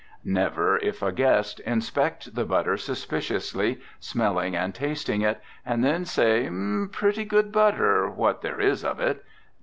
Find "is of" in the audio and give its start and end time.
8.59-8.99